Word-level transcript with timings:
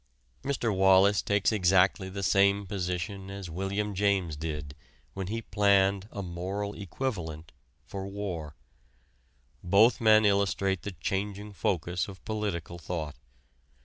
Mr. 0.41 0.75
Wallas 0.75 1.21
takes 1.21 1.51
exactly 1.51 2.09
the 2.09 2.23
same 2.23 2.65
position 2.65 3.29
as 3.29 3.51
William 3.51 3.93
James 3.93 4.35
did 4.35 4.75
when 5.13 5.27
he 5.27 5.43
planned 5.43 6.07
a 6.11 6.23
"moral 6.23 6.73
equivalent" 6.73 7.51
for 7.85 8.07
war. 8.07 8.55
Both 9.63 10.01
men 10.01 10.25
illustrate 10.25 10.81
the 10.81 10.93
changing 10.93 11.53
focus 11.53 12.07
of 12.07 12.25
political 12.25 12.79
thought. 12.79 13.15